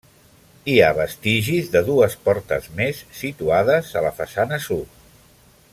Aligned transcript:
Hi 0.71 0.77
ha 0.85 0.95
vestigis 0.99 1.69
de 1.75 1.83
dues 1.89 2.15
portes 2.29 2.67
més 2.81 3.03
situades 3.19 3.95
a 4.01 4.05
la 4.07 4.13
façana 4.23 4.63
sud. 4.69 4.99